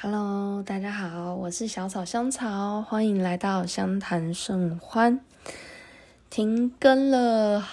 [0.00, 5.18] Hello，大家好，我是小草香草，欢迎来到相谈甚欢。
[6.30, 7.66] 停更了，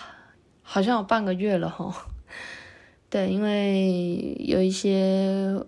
[0.64, 2.08] 好像有半个月了哈。
[3.12, 5.64] 对，因为有一些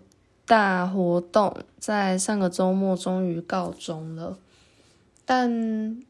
[0.48, 4.40] 大活动在上个周末终于告终了，
[5.26, 6.02] 但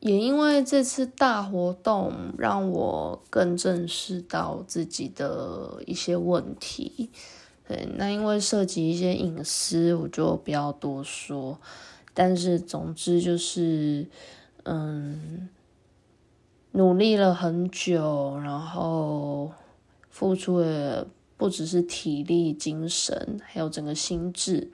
[0.00, 7.10] 也因为这次大活动，让我更正视到自己的一些问题。
[7.68, 11.58] 对，那因为涉及一些隐私，我就不要多说。
[12.14, 14.06] 但是总之就是，
[14.62, 15.50] 嗯，
[16.72, 19.52] 努力了很久，然后
[20.08, 21.06] 付出了
[21.36, 24.70] 不只是体力、精神，还有整个心智，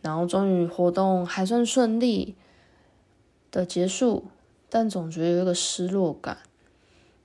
[0.00, 2.34] 然后终于活动还算顺利
[3.50, 4.24] 的结束，
[4.70, 6.38] 但总觉得有一个失落感。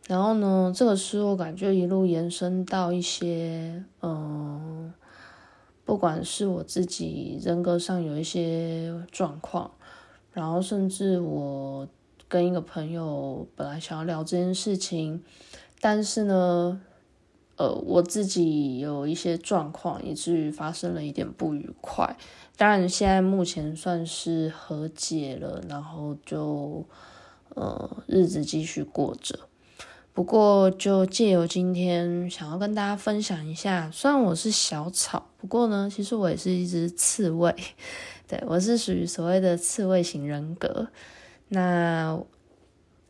[0.08, 4.81] 然后呢，这个失落感就一路延伸到一些，嗯，
[5.92, 9.70] 不管是我自己人格上有一些状况，
[10.32, 11.86] 然后甚至我
[12.30, 15.22] 跟一个朋友本来想要聊这件事情，
[15.82, 16.80] 但是呢，
[17.58, 22.16] 呃，我自己有一些状况，以至于发生了一点不愉快。
[22.56, 26.86] 当然，现在目前算是和解了，然后就，
[27.50, 29.38] 呃，日子继续过着。
[30.14, 37.56] 不过，就借由今天想要跟大家分享一下，虽然我是小草，不过呢，其实我也是一只刺猬，
[38.28, 40.90] 对我是属于所谓的刺猬型人格。
[41.48, 42.20] 那，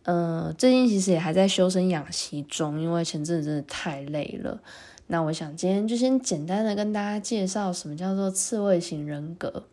[0.03, 4.61] 呃，最近其实也还在修身养息中，因为前阵子真的太累了。
[5.07, 9.63] 那我想今天就先简单的跟大家介绍什么叫做刺猬型人格。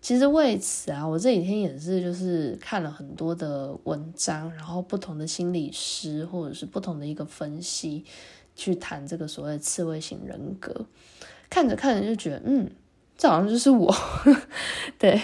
[0.00, 8.04] 其实为此啊，我这几天也是就是看了很多的文章，然后不同的心理师或者是不同的一个分析，
[8.56, 10.86] 去谈这个所谓的刺猬型人格。
[11.48, 12.70] 看着看着就觉得，嗯，
[13.18, 13.94] 这好像就是我。
[14.98, 15.20] 对，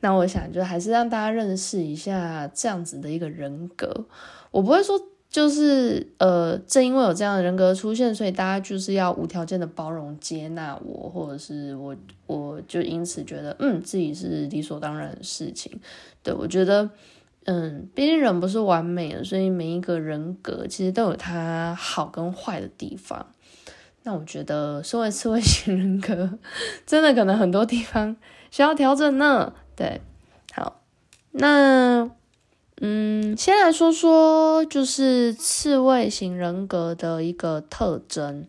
[0.00, 4.06] 那我想就还是让大家认识一下这样子的一个人格。
[4.50, 5.00] 我不会说。
[5.36, 11.94] 就是呃，正因为有这样的人格出现，所以大家就是要无条件的包容接纳我，或者是我
[12.26, 15.78] 我就因此觉得嗯自己是理所当然的事情。
[16.22, 16.88] 对我觉得
[17.44, 23.26] 嗯，毕竟人不是完美的，所以每一个人格其实都有它好跟坏的地方。
[24.04, 26.30] 那我觉得身为刺猬型人格，
[26.86, 28.16] 真的可能很多地方
[28.50, 29.52] 需要调整呢。
[29.76, 30.00] 对，
[30.54, 30.80] 好，
[31.32, 32.10] 那。
[32.78, 38.46] 嗯，先来说说就是刺猬型人格的一个特征。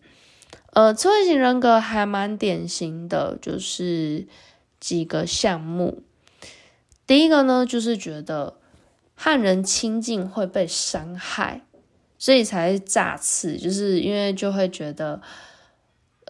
[0.74, 4.26] 呃，刺猬型人格还蛮典型的，就是
[4.78, 6.02] 几个项目。
[7.06, 8.58] 第一个呢，就是觉得
[9.14, 11.62] 和人亲近会被伤害，
[12.18, 15.22] 所以才炸刺，就是因为就会觉得，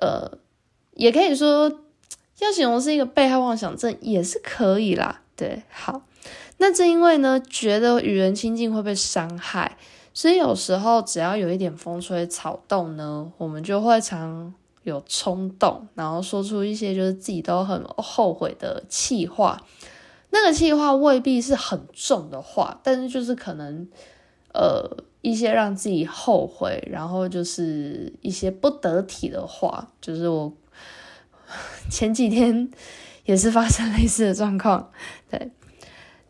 [0.00, 0.38] 呃，
[0.94, 1.80] 也可以说
[2.38, 5.22] 要形容是一个被害妄想症，也是可以啦。
[5.34, 6.02] 对，好。
[6.58, 9.76] 那正因为呢，觉得与人亲近会被伤害，
[10.12, 14.52] 所以有时候只要有一点风吹草动呢，我们就会常
[14.82, 19.62] 有冲动，然后说出一些就是自己都很后悔的气话。
[20.30, 23.88] 那个气话未必是很重的话，但是就是可能
[24.52, 24.84] 呃
[25.22, 29.88] 一些让自己后悔，然后就是一些不得体的话。
[30.00, 30.52] 就是我
[31.88, 32.68] 前几天
[33.24, 34.90] 也是发生类似的状况，
[35.30, 35.50] 对。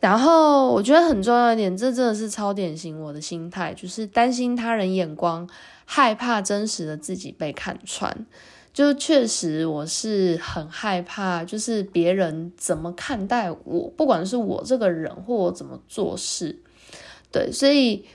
[0.01, 5.49] 然后我觉得很重要一点，这真的是超典型我的心态，就是担心他人眼光，
[5.85, 8.25] 害怕真实的自己被看穿。
[8.73, 16.57] 就确实我是很害怕，就是别人怎么看待我，不管是我这个人或我怎么做事，
[17.33, 18.07] 对，所以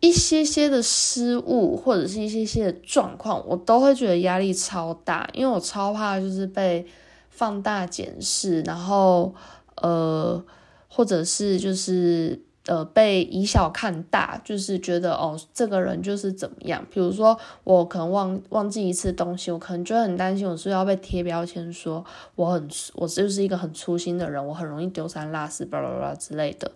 [0.00, 6.86] 一些些的失误或者是一些些的状况，我都会觉得压力超大，因为我超怕就是被
[7.30, 9.34] 放大检视，然后
[9.76, 10.44] 呃。
[10.92, 16.84] 或者是就是呃被以小看大，就是觉得哦这个人就是怎么样。
[16.90, 26.72] 比如说我可能忘忘记一次东西，我可能就很担心，我是要被贴标签，说我很我就是一个很粗心的人，我很容易丢三落四，巴拉巴拉之类的。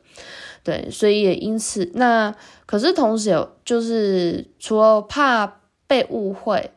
[0.62, 2.34] 对，所以也因此那
[2.66, 6.70] 可是同时有就是除了怕被误会，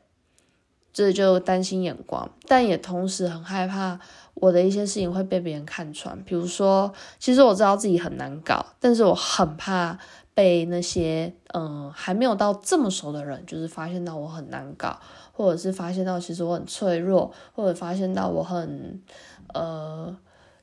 [0.92, 4.00] 这就担心眼光，但也同时很害怕。
[4.40, 9.98] 我的一些事情会被别人看穿，比如说，其实我知道自己很难搞，但是我很怕
[10.34, 15.00] 被那些嗯还没有到这么熟的人，就是发现到我很难搞，
[15.32, 19.02] 或者是发现到其实我很脆弱，或者发现到我很
[19.56, 20.16] 呃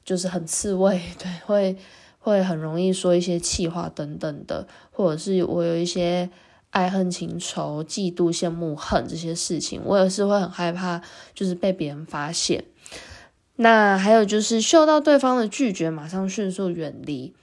[0.05, 1.77] 就是很刺猬， 对，会
[2.21, 6.31] 会很容易说一些气话等等的，或者是我有一些
[6.71, 11.03] 爱恨情仇、嫉妒、羡慕、恨这些事情，我也是会很害怕，
[11.35, 12.65] 就是被别人发现。
[13.57, 17.35] 那还有就是嗅到对方的拒绝，马上迅速远离。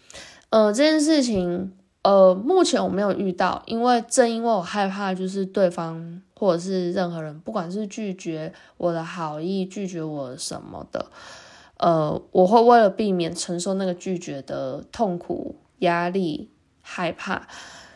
[0.49, 1.71] 呃，这件事情，
[2.03, 11.05] 呃，目前我没有遇到，因为正因为我害怕，就是对方或者是任何人，不管是拒绝我的好意，拒绝我什么的，
[11.77, 16.49] 呃，我会为了避免承受那个拒绝的痛苦、压力、
[16.81, 17.47] 害怕，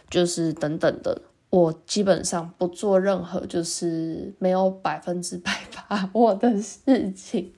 [0.09, 1.21] 就是等等的。
[1.56, 7.50] 我基本上不做任何就是没有百分之百把握的事情。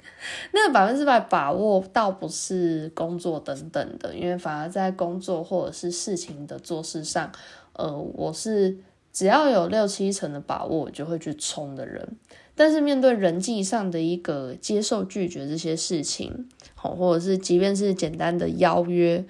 [0.52, 7.32] 那个百分之百把握倒不是工作等等的，因为反而在工作或者是事情的做事上，
[7.74, 8.78] 呃，我是
[9.12, 12.08] 只要有六七成的把握，我就会去冲的人。
[12.54, 19.26] 但是面对人际上的一个接受拒绝这些事情，好，或者是即便是简单的邀约。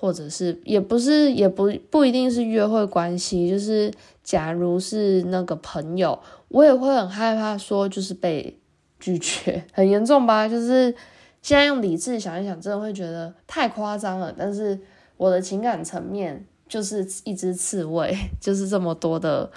[0.00, 3.92] 或者是也不是，也不不一定是约会关系，就是
[4.22, 6.16] 假如是那个朋友，
[6.46, 8.56] 我也会很害怕说就是被
[9.00, 10.46] 拒绝，很严重吧？
[10.46, 10.94] 就是
[11.42, 14.32] 现在用理智想一想，真的会觉得太夸张了。
[14.38, 14.78] 但是
[15.16, 19.50] 我的情感层面就是一只刺猬， 就是这么多的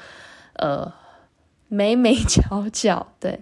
[0.56, 0.92] 呃
[1.68, 3.40] 眉眉角角，对。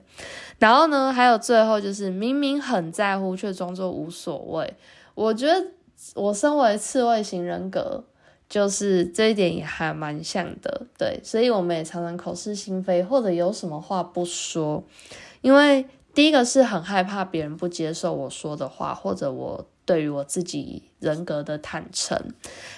[0.57, 4.73] 然后呢，还有最后就是明明很在乎，却装作无所谓。
[5.15, 5.67] 我觉得。
[6.15, 8.03] 我身为刺猬型人格，
[8.47, 14.83] 就是这一点也还蛮像的，对，所以我们也常常口是心非，或者有什么话不说，
[15.41, 22.17] 因为第一个是很害怕别人不接受我说的话，或者我对于我自己人格的坦诚，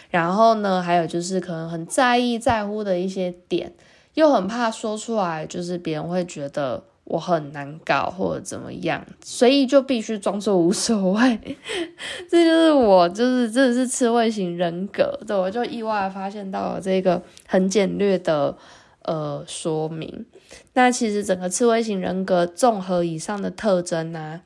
[0.10, 3.74] 然后呢，还有就是可能很在意在乎的一些点，
[4.16, 6.84] 又很怕说出来，就是别人会觉得。
[7.04, 11.58] 我很难搞或者怎么样，所以就必须装作无所谓。
[12.30, 15.20] 这就是我，就是真的是刺猬型人格。
[15.28, 18.56] 对，我就意外发现到了这个很简略的
[19.02, 20.26] 呃说明。
[20.74, 24.42] 那其实整个刺猬型人格综合以上的特征呢，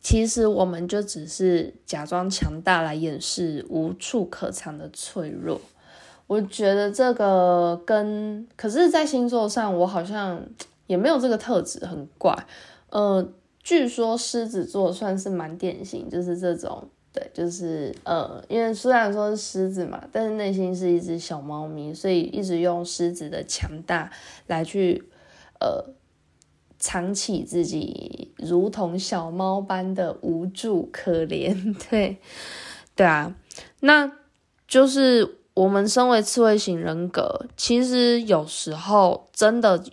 [0.00, 5.60] 其实我们就只是假装强大来掩饰无处可藏的脆弱。
[6.28, 10.44] 我觉得这个跟可是，在星座上，我好像。
[10.88, 12.36] 也没有这个特质，很怪。
[12.90, 13.32] 呃，
[13.62, 24.10] 据说狮子座算是蛮典型，就是这种，对，就是呃，因为虽然说是狮子嘛，但是内心是一只小猫咪，所以一直用狮子的强大
[24.46, 25.04] 来去
[25.60, 25.84] 呃
[26.78, 31.76] 藏起自己如同小猫般的无助可怜。
[31.90, 32.16] 对，
[32.96, 33.36] 对啊，
[33.80, 34.10] 那
[34.66, 39.84] 就是我们身为刺猬型人格，其实有时候真的。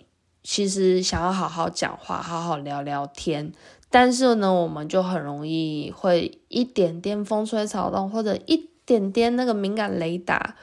[0.48, 3.52] 其实想要好好讲话，好好聊聊天，
[3.90, 10.54] 但是呢，我们就很容易会一点点风吹草动，或者一点点那个敏感雷达，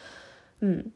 [0.61, 0.89] 嗯，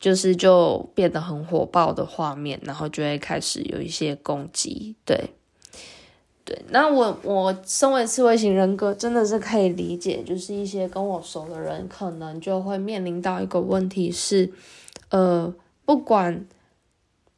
[0.00, 4.96] 就是就变得很火爆的画面，然后就会开始有一些攻击。
[5.04, 5.28] 对，
[6.42, 14.50] 对，那我我身为刺猬型人格，真的是可以理解，就是一些跟我熟的人，可能就会面临到一个问题是，
[15.10, 15.54] 呃，
[15.84, 16.46] 不管。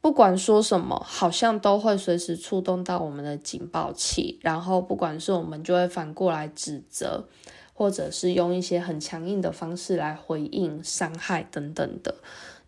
[0.05, 7.27] 不管说什么，好像都会随时触动到我们的警报器，然后不管是我们就会反过来指责，
[7.73, 12.13] 或者是用一些很强硬的方式来回应伤害等等的。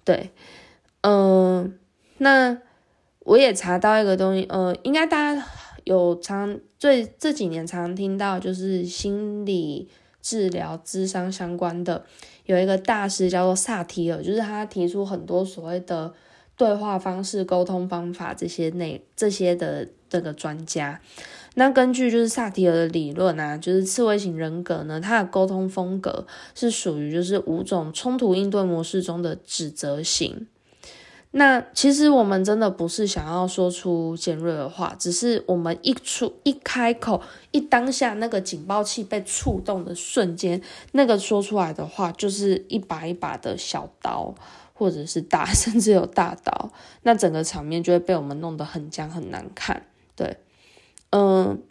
[0.03, 0.31] 对，
[1.01, 1.77] 嗯，
[2.17, 2.57] 那
[3.19, 5.47] 我也查到一个东西，呃，应该大家
[5.83, 9.87] 有常最这几年常听到，就是心理
[10.23, 12.03] 治疗、智商相关的，
[12.45, 16.11] 有一个大师叫做萨提尔，就是他提出很多所谓的。
[16.57, 20.99] 对话方式、沟通方法这些内这些的这个专家，
[21.53, 30.47] 那根据就是萨提尔的理论啊，就是刺猬型人格呢，他的沟通风格是属于就是五种冲突应对模式中的指责型。
[31.31, 37.21] 那其实我们真的不是想要说出尖锐的话，只是我们一出一开口，
[37.51, 40.59] 一当下那个警报器被触动的瞬间，
[40.93, 44.33] 那个说出来的话就是一把一把的小刀。
[44.77, 49.87] 或者是大， 甚至有大刀，那整个场面就会被我们弄得很僵很难看。
[50.15, 50.37] 对，
[51.09, 51.63] 嗯，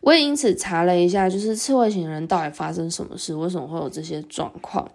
[0.00, 4.92] 我也因此查了一下，就是刺猬型人到底发生什么事，为什么会有这些状况？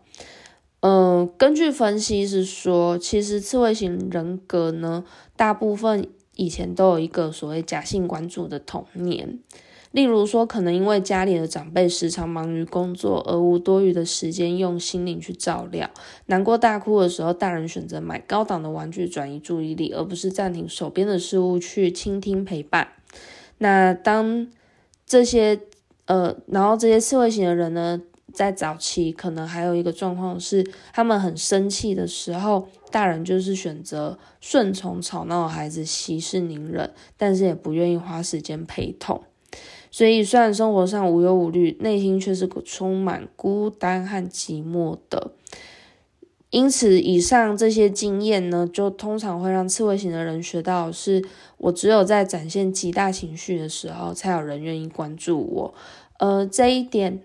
[0.80, 5.04] 嗯，根据分析是说，其实刺猬型人格呢，
[5.36, 9.40] 大部分以前都有一个所谓假性关注的童年。
[9.92, 15.90] 例如说，可能因为家里的长辈时常忙于工作，而无多余的时间用心灵去照料。
[16.28, 22.88] 难过大哭的时候，大人选择买高档的玩具转移注意力，而不是暂停手边的事物去倾听陪伴。
[23.58, 24.48] 那当
[25.06, 25.60] 这些
[26.06, 28.02] 呃，然后这些刺猬型的人呢，
[28.34, 39.22] 在早期可能还有一个状况是，他们很生气的时候，大人就是选择顺从吵闹的孩子，息事宁人，但是也不愿意花时间陪同。
[39.92, 45.34] 所以虽然生活上无忧无虑，内心却是充满孤单和寂寞的。
[46.50, 51.24] 因此，以上这些经验呢，就通常会让刺猬型的人学到，是
[51.58, 55.74] 我只有在展现极大情绪的时候，才有人愿意关注我。
[56.20, 57.22] 呃，这一点，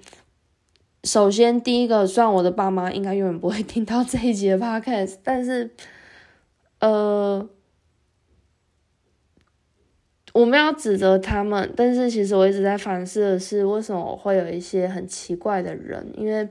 [1.03, 5.73] 首先第一个，虽然我的爸妈应该永远不会听到这一集的 podcast，但是，
[6.79, 7.49] 呃，
[10.39, 16.49] 我们要指责他们，但是其实我一直在反思的是，为什么会有一些很奇怪的人，因为。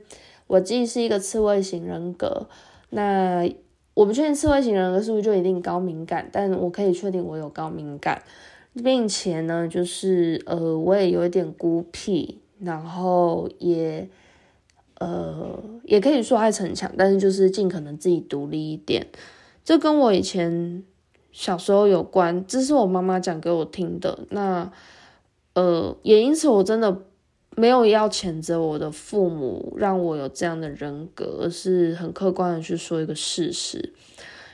[0.47, 2.47] 我既是一个刺猬型人格，
[2.91, 3.43] 那
[3.95, 8.21] 我不确定刺猬型人格是不是就一定高敏感，但我可以确定我有高敏感，
[8.83, 14.07] 并且呢，就是呃，我也有一点孤僻，然后也
[14.99, 19.07] 呃，也可以说爱逞强，但是就是尽可能自己独立一点。
[19.63, 20.83] 这跟我以前
[21.35, 24.19] 小时候有关，这是我妈妈讲给我听的。
[24.29, 24.71] 那
[25.53, 27.01] 呃，也因此我真的。
[27.57, 33.93] 没有要谴责我的父母让我有这样的人格，而是很客观的去说一个事实。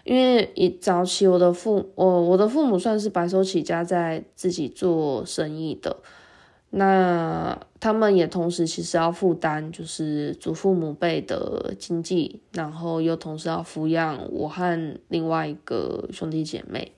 [0.04, 5.98] 因为一早起，我的父我我的父母算是白手起家，在自己做生意的。
[6.74, 16.94] 那他们也同时其实要负担，就是祖父母辈的经济，然后又同时要抚养我和另外一个兄弟姐妹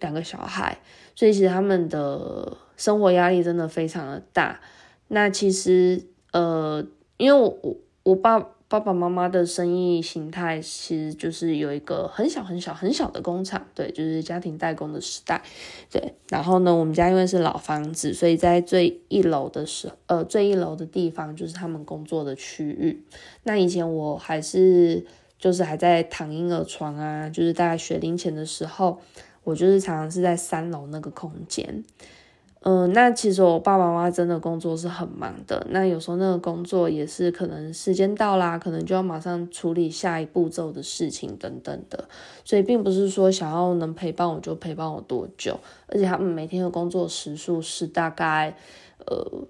[0.00, 0.78] 两个小孩，
[1.14, 4.60] 所以其实他们的生活压力真的非常的大。
[5.08, 6.84] 那其实，呃，
[7.16, 15.40] 因为我我我爸爸爸妈妈的生意形态，其实就是有一个很小很小很小的工厂，对，就是家庭代工的时代，
[15.88, 16.14] 对。
[16.28, 23.04] 然后呢，我们家因为是老房子，所以在最一楼的时，呃，最一楼的地方就是他们工作的区域。
[23.44, 25.06] 那以前我还是
[25.38, 28.98] 就是还在躺婴儿床啊，就是大概学龄前的时候，
[29.44, 31.84] 我就是常常是在三楼那个空间。
[32.68, 35.64] 嗯，那其实我爸爸妈妈真的工作是很忙的。
[35.70, 42.08] 那有时候那个工作也是可能时间到啦，可能就要马上处理下一步骤的事情等等的。
[42.44, 48.56] 所以并不是说想要能陪伴我就陪伴我多久，而且他们每天的工作时数是大概
[49.06, 49.46] 呃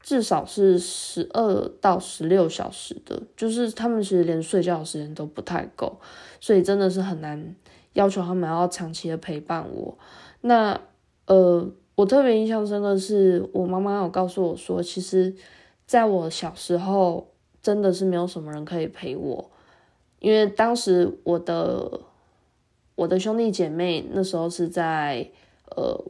[0.00, 5.98] 至少是十二到十六小时的，就是他们其实连睡觉的时间都不太够，
[6.40, 7.54] 所以真的是很难
[7.92, 9.98] 要求他们要长期的陪伴我。
[10.40, 10.80] 那
[11.26, 11.68] 呃。
[11.96, 15.32] 我特别印象深刻是，我妈妈有告诉我说，其实
[15.86, 17.28] 在我小时候，
[17.62, 19.50] 真的是没有什么人可以陪我，
[20.18, 22.00] 因为当时我的
[22.96, 25.30] 我的兄弟姐妹那时候是在
[25.76, 26.04] 呃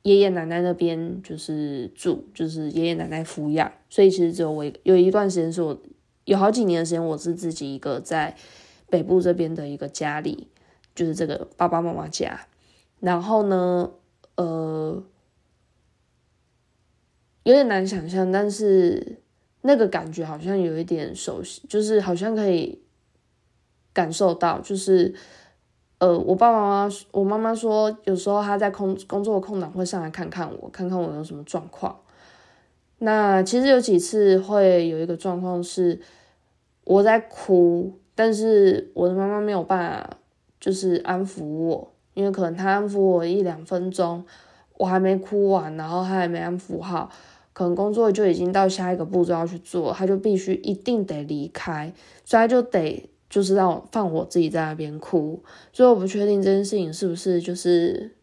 [0.00, 5.78] 爷爷奶奶那边就是住，就是爷爷奶奶抚养，所以其实只有我有一段时间是我
[6.24, 8.34] 有好几年的时间，我是自己一个在
[8.88, 10.48] 北部这边的一个家里，
[10.94, 12.46] 就是这个爸爸妈妈家，
[12.98, 13.90] 然后呢。
[14.42, 15.02] 呃，
[17.42, 19.20] 有点难想象，但是
[19.60, 22.80] 那个感觉好像有一点熟悉，就是好像可以
[23.92, 25.14] 感受到，就是
[25.98, 32.00] 呃，我爸爸妈妈，我妈妈说，有时候她在空工作空档会上来看看我，看看我有什么状况。
[33.00, 36.00] 那其实有几次会有一个状况是
[36.84, 40.16] 我在哭，但是我的妈妈没有办法，
[40.58, 41.89] 就是安抚我。
[42.14, 44.24] 因为可能他安抚我一两分钟，
[44.76, 47.10] 我还没哭完，然后他还没安抚好，
[47.52, 51.92] 可能工作就已经到下一个步骤要去做，他就必须一定得离开，
[52.24, 58.16] 所以他就得就是让我放我自己在那边哭，所以我不确定这件事情是不是就是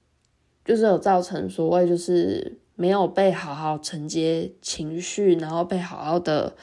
[0.66, 6.54] 就是有造成所谓就是没有被好好承接情绪，然后被好好的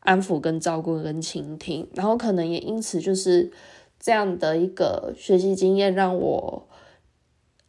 [0.00, 3.50] 安抚跟照顾跟倾听，然后可能也因此就是
[3.98, 6.68] 这样的一个学习经验让我。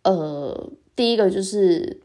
[0.05, 2.00] 呃，第一个就是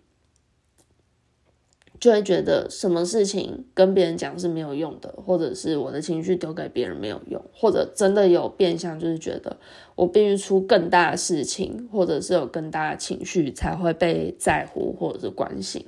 [2.00, 9.58] 就会觉得什么事情跟别人讲是没有用的，或者是我的情绪丢给别人没有用，或者真的有变相就是觉得
[9.96, 15.84] 我必须出更大的事情，或者是有更大的情绪才会被在乎或者是关心，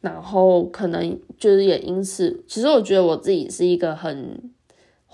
[0.00, 4.52] 然后可能就是也因此，其实我觉得我自己是一个很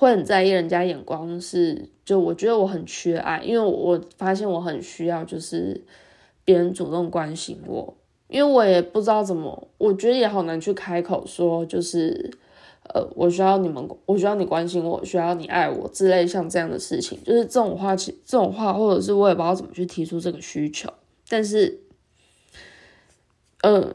[0.04, 1.88] 会很在意人家眼光是。
[2.04, 5.82] 就我觉得我很缺爱，因为我发现我很需要，就是
[6.44, 7.96] 别人主动关心我，
[8.28, 12.30] 因为我也不知道怎么，我觉得也好难去开口说，就是
[12.92, 20.92] 呃，我需要你们，我需要你关心我，需要你爱我之类像这样的事情，就是这种话，其这种话，或者是我也不知道怎么去提出这个需求，
[21.26, 21.80] 但是，
[23.62, 23.90] 呃，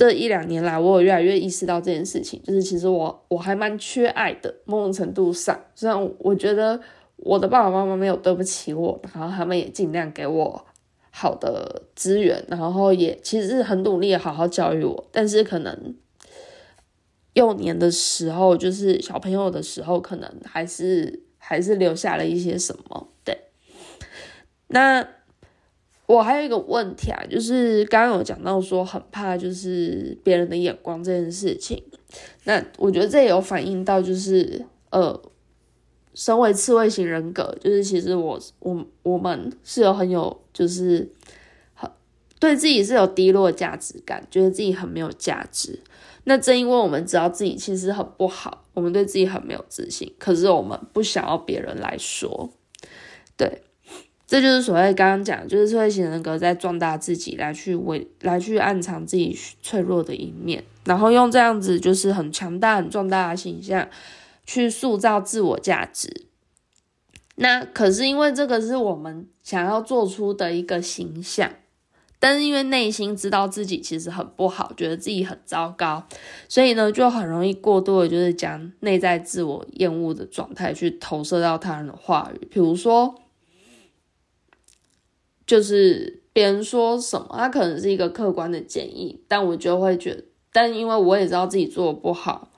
[0.00, 6.80] 这一两年来，我有越来越意识到这件事情，就是其实我我还蛮缺爱的，某种程度上，虽然我觉得
[7.16, 10.64] 我的爸爸妈妈没有对不起我，然后他们也尽量给我
[11.10, 15.94] 好的资源，然后也其实是很努力的好好教育我，但是可能
[17.34, 23.36] 幼年的时候，就是小朋友的时候，可能还是还是留下了一些什么，对，
[24.68, 25.06] 那。
[26.12, 31.80] 我还有一个问题啊，就是刚刚有讲到说很怕就是别人的眼光这件事情，
[32.42, 35.22] 那我觉得这也有反映到就是呃，
[36.12, 41.08] 身为刺猬型人格，就是其实我我我们是有很有就是
[41.74, 41.88] 很
[42.40, 45.78] 对自己是有低落价值感，觉得自己很没有价值。
[46.24, 52.50] 那正因为我们知道自己其实很不好，我们对自己很没有自信，可是我们不想要别人来说，
[53.36, 53.62] 对。
[54.30, 63.88] 这就是所谓刚刚讲，就是社会型人格在壮大自己，来去为来去暗藏自己脆弱的一面，然后用这样子就是很强大、很壮大的形象
[64.46, 66.26] 去塑造自我价值。
[67.34, 71.50] 那可是因为这个是我们想要做出的一个形象，
[72.20, 76.06] 但是因为内心知道自己其实很不好，觉得自己很糟糕，
[76.48, 83.12] 所以呢就很容易过度的，就是将内在自我厌恶的状态去投射到他人的话语，比如说。
[85.50, 92.52] 就是别人说什么，他可能是一个客观的建议，但我就会觉得，但因为我也知道自己做的不好，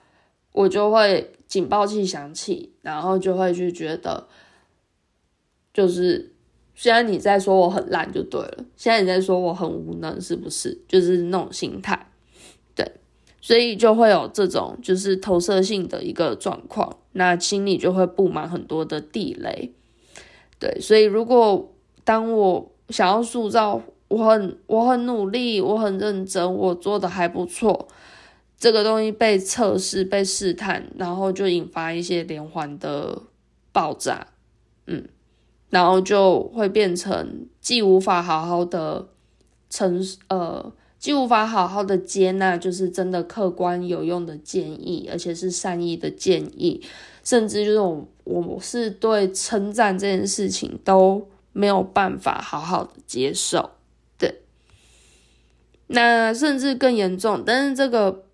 [0.52, 4.28] 我就会警报器响起，然后就会去觉得，
[5.72, 6.34] 就是
[6.74, 10.78] 虽然你在说我很烂就对了，现在你在说我很无能，是不是？
[10.86, 12.10] 就是那种心态，
[12.74, 12.86] 对，
[13.40, 19.72] 所以就会有这种就是投射性的一个状况，那心里就会布满很多的地雷，
[20.58, 21.72] 对，所以如果
[22.04, 27.88] 当我想要塑造我很我很努力，我很认真，我做的还不错。
[28.58, 33.22] 这个东西被测试、被试探，然后就引发一些连环的
[33.72, 34.26] 爆炸，
[34.86, 35.08] 嗯，
[35.70, 39.08] 然后就会变成既无法好好的
[39.68, 46.80] 承呃，既无法好好的接纳，就是真的客观有用的建议，而且是善意的建议，
[47.24, 51.26] 甚至就是我我是对称赞这件事情都。
[51.52, 53.72] 没有办法好好的接受，
[54.16, 54.40] 对，
[55.88, 57.42] 那甚至更严重。
[57.44, 58.24] 但是这个，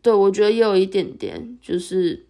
[0.00, 2.24] 对我觉得也有一点点，就是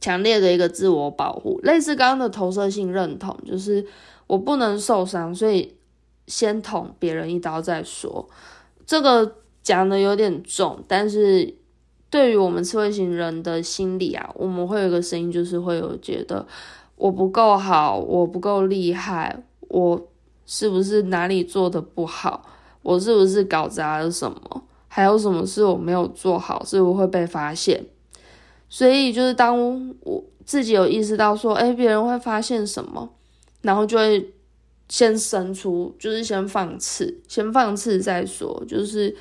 [0.00, 3.84] 强烈的一个自我保护，类似刚刚的投射性认同，就是
[4.28, 5.74] 我不能受伤，所以
[6.28, 8.28] 先捅别人一刀再说。
[8.86, 11.52] 这个讲的有点重，但是
[12.08, 16.46] 对于我们刺猬型人的心理啊，我们会有一个声音，就是会有觉得。
[16.96, 20.08] 我不够好，我不够厉害，我
[20.46, 22.42] 是不是哪里做的不好？
[22.82, 24.62] 我是不是搞砸了什么？
[24.88, 27.84] 还有什么事我没有做好，是不是会被发现？
[28.70, 33.10] 所以就是当我自己有意识到说，哎，别人会发现什么，
[33.60, 34.32] 然后就会
[34.88, 39.14] 先生出，就是先放肆，先放肆再说，就是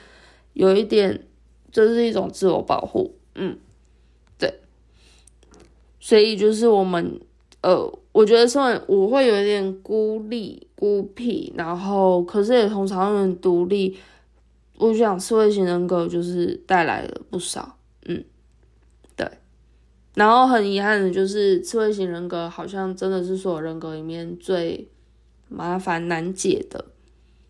[0.54, 1.28] 有一点，
[1.72, 3.58] 这是一种自我保护，嗯，
[4.38, 4.62] 对，
[6.00, 7.20] 所以就是我们。
[7.66, 13.98] 呃，我觉得算我会有一点孤立、孤僻，然后可是也通常有点独立。
[14.78, 17.76] 我想刺猬型人格就是带来了不少，
[18.06, 18.24] 嗯，
[19.16, 19.28] 对。
[20.14, 24.88] 然后很遗憾的就是刺猬型人格好像真的是所有人格里面最
[25.50, 26.86] 麻烦难解的。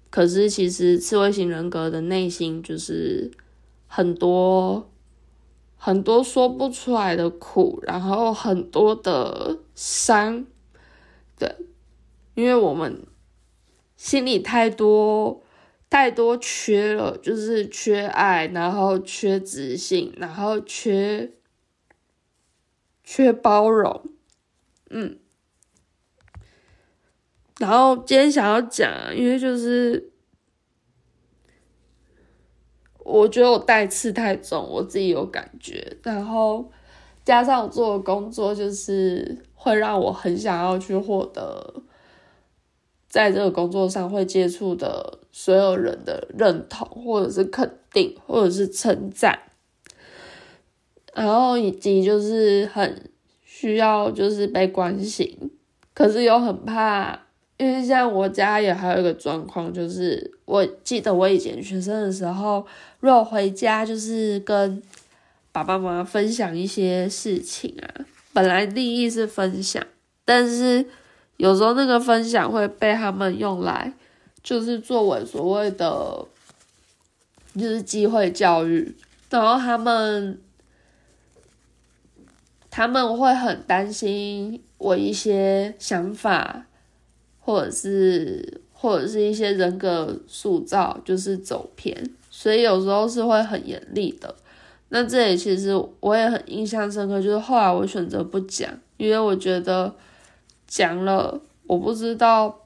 [0.10, 3.30] 可是其实刺猬型人格的内心就是
[3.88, 4.90] 很多。
[5.86, 10.48] 很多说不出来的苦，然后很多的伤，
[11.38, 11.56] 对，
[12.34, 13.06] 因为我们
[13.96, 15.44] 心里太多
[15.88, 21.34] 太多缺了，就是缺爱，然后缺自信，然后缺
[23.04, 24.10] 缺包容，
[24.90, 25.20] 嗯，
[27.60, 30.15] 然后今天想要讲，因为就是。
[33.06, 36.72] 我觉得我带刺太重，我自己有感觉，然后
[37.24, 41.84] 加上我做的工作，就是会让我很想要去获得，
[43.08, 49.40] 在这个工作上会接触的所有人的认同，或者是肯定，或者是称赞，
[51.14, 53.12] 然后以及就是很
[53.44, 55.52] 需要就是被关心，
[55.94, 57.25] 可是又很怕。
[57.58, 62.66] 因为像我家也还有一个状况，就是我记得我以前学生的时候，
[63.00, 64.82] 如果回家就是跟
[65.52, 69.82] 爸爸妈妈分享一些事情啊，本来利益是分享，
[70.26, 70.86] 但是
[71.38, 73.94] 有时候那个分享会被他们用来，
[74.44, 76.26] 就是作为所谓的
[77.54, 78.94] 就是机会教育，
[79.30, 80.38] 然后他们
[82.70, 86.66] 他们会很担心我一些想法，
[87.46, 91.96] 或者是或者是一些人格塑造就是走偏，
[92.32, 94.34] 所以有时候是会很严厉的。
[94.90, 99.94] 那这里其实我也很印象深刻，就是后来我选择不讲，因为我觉得
[100.68, 102.62] 讲了，我不知道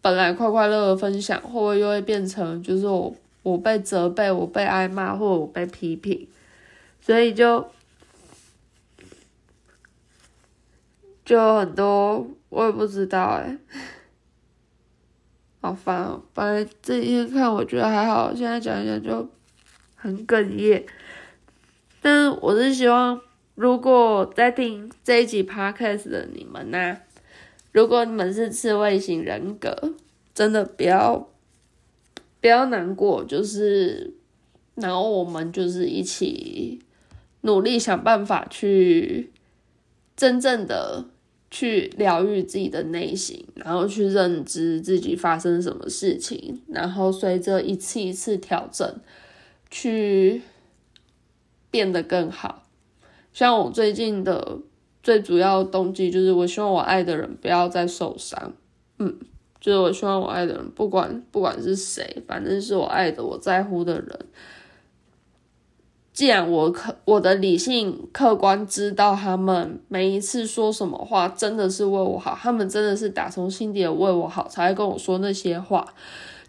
[0.00, 6.26] 本来快快乐乐分享，会不会又会变成就是我我被责备，我被挨骂，或者我被批评，
[7.02, 7.66] 所以就
[11.22, 13.56] 就很多我也不知道哎，
[15.60, 16.22] 好烦哦！
[16.34, 19.28] 本来这一天看我觉得还好，现在讲一讲就
[19.94, 20.84] 很哽咽。
[22.02, 23.20] 但是我是希望，
[23.54, 26.98] 如果在听这一集 podcast 的你们呢，
[27.72, 29.94] 如果你们是刺猬型人格，
[30.34, 31.28] 真的不要
[32.40, 34.14] 不要难过，就是
[34.74, 36.82] 然后我们就是一起
[37.42, 39.30] 努力想办法去
[40.16, 41.04] 真正的
[41.50, 49.00] 去疗愈自己的内心，然后去认知自己发生什么事情，然后随着一次一次调整
[49.70, 50.42] 去。
[51.72, 52.64] 变得更好，
[53.32, 54.58] 像我最近的
[55.04, 58.52] 最主要动机就是，我希望我爱的人不要再受伤。
[58.98, 59.16] 嗯，
[59.60, 64.18] 就是我希望我爱的人，不管不管是谁，反正是我爱的、我在乎的人。
[66.20, 75.82] 既然我可我的理性客观知道他们每一次说什么话真的是为我好，他们真的是打从心底的为我好，才会跟我说那些话。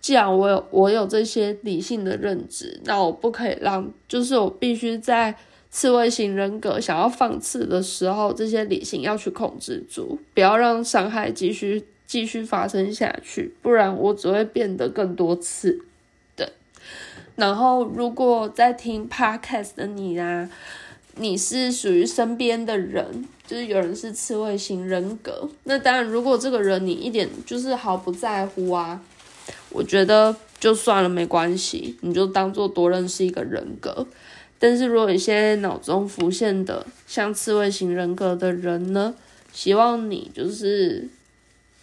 [0.02, 5.34] 既然我有我有这些理性的认知，那我不可以让，就是我必须在
[5.70, 15.86] 刺猬型人格想要放肆的时候，这些理性要去控制住，不要让伤害继续继续发生下去，不然我只会变得更多次。
[17.36, 20.50] 然后如果在听 podcast 的你啊，
[21.16, 29.02] 你是属于身边的人，就是有人是刺猬型人格，那当然，如果这个人你一点就是毫不在乎啊。
[29.70, 34.06] 我觉得就算了，没关系，你就当做多认识一个人格。
[34.60, 39.16] 但是如果你现在脑中浮现的像刺猬型人格的人呢，
[39.52, 41.10] 希望你就是，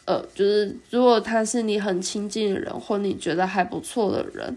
[0.04, 4.56] 呃，就是如果他是你很亲近的人，或你觉得还不错的人，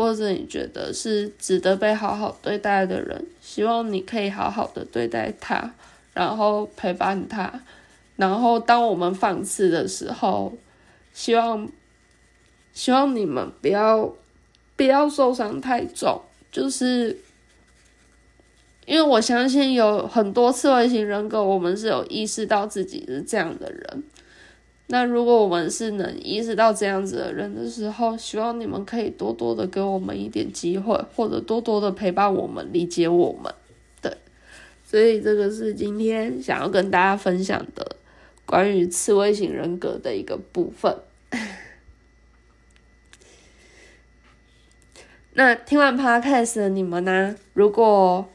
[0.00, 5.72] 或者你觉得是值得被好好对待的人，希望你可以好好的对待他，
[6.14, 7.60] 然后陪伴他。
[8.16, 10.52] 然后当我们放肆的时候，
[11.12, 11.68] 希望。
[12.72, 14.14] 希望你们不要
[14.76, 17.18] 不要受伤太重，就是
[18.86, 24.04] 因为我相信有很多刺猬型人格，我们是有意识到自己是这样的人。
[24.92, 33.54] 那如果我们是能意识到这样子的人的时候，希望你们可以多多的给我们一点机会，或者多多的陪伴我们，理解我们。
[34.02, 34.12] 对，
[34.84, 37.94] 所以这个是今天想要跟大家分享的
[38.44, 40.92] 关于刺猬型人格的一个部分。
[45.34, 47.36] 那听完 podcast 的你们呢？
[47.54, 48.28] 如果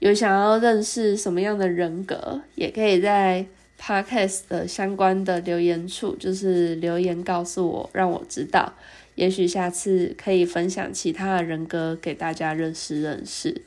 [0.00, 3.46] 有想要认识什么样的人格，也可以在
[3.84, 8.72] podcast 的相关的留言处，就是留言告诉我，让我知道。
[9.16, 13.60] 也许下次可以分享其他的人格给大家认识认识。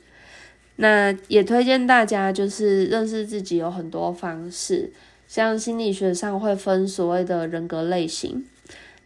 [0.76, 4.90] 那也推荐大家，就是认识自己有很多方式，
[5.28, 8.44] 像心理学上会分所谓的人格类型，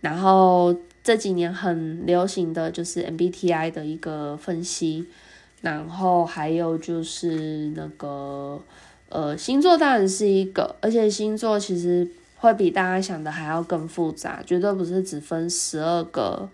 [0.01, 0.75] 然后。
[1.05, 5.05] 这几年很流行的就是 MBTI 的一个分析，
[5.61, 8.62] 然后还有就是那个
[9.12, 16.48] 呃星座当然是一个，而且星座其实会比大家想的还要更复杂，绝对不是只分十二个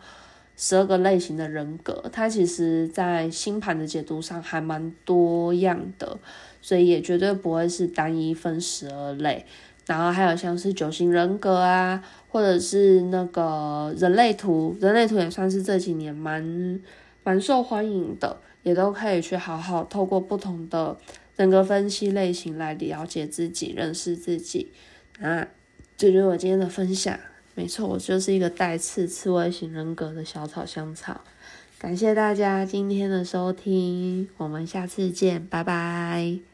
[0.57, 6.19] 十二个类型的人格，它其实在星盘的解读上还蛮多样的，
[6.61, 9.47] 所以也绝对不会是单一分十二类。
[9.87, 16.79] 然后还有像是九型人格啊，或者是那个人类图，人类图也算是这几年蛮
[17.25, 20.95] 蛮受欢迎的，也都可以去好好透过不同的
[21.39, 24.73] 人格分析类型来了解自己、认识自己。
[25.21, 25.49] 那，
[25.97, 27.19] 这就是我今天的分享。
[27.55, 31.23] 没错，我就是一个带刺刺猬型人格的小草香草。
[31.79, 36.48] 感谢大家今天的收听，我们下次见，拜拜。